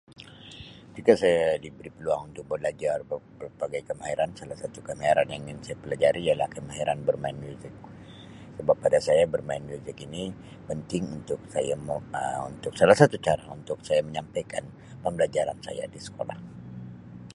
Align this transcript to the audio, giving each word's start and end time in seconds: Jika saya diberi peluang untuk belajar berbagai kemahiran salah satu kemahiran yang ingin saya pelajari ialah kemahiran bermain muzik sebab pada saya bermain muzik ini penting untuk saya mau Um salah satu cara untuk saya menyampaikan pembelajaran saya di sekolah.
Jika 0.97 1.13
saya 1.23 1.47
diberi 1.65 1.89
peluang 1.95 2.21
untuk 2.33 2.45
belajar 2.51 2.97
berbagai 3.39 3.81
kemahiran 3.93 4.31
salah 4.39 4.57
satu 4.61 4.79
kemahiran 4.87 5.27
yang 5.31 5.43
ingin 5.45 5.59
saya 5.65 5.77
pelajari 5.83 6.21
ialah 6.27 6.49
kemahiran 6.55 6.99
bermain 7.07 7.37
muzik 7.43 7.69
sebab 8.57 8.75
pada 8.83 8.97
saya 9.07 9.23
bermain 9.33 9.61
muzik 9.69 9.93
ini 10.07 10.23
penting 10.67 11.03
untuk 11.21 11.39
saya 11.53 11.75
mau 11.87 11.99
Um 12.17 12.49
salah 12.79 12.97
satu 13.01 13.15
cara 13.27 13.43
untuk 13.57 13.77
saya 13.87 14.01
menyampaikan 14.07 14.63
pembelajaran 15.05 15.57
saya 15.67 15.85
di 15.93 15.99
sekolah. 16.07 16.37